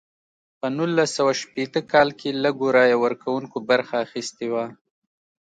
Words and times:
په 0.59 0.67
نولس 0.77 1.09
سوه 1.17 1.33
شپیته 1.41 1.81
کال 1.91 2.09
کې 2.19 2.29
لږو 2.43 2.67
رایه 2.77 2.97
ورکوونکو 3.05 3.57
برخه 3.69 3.95
اخیستې 4.05 4.47
وه. 4.53 4.65